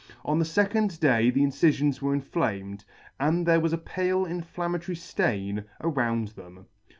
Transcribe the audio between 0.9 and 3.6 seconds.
day the incifions were inflamed, and there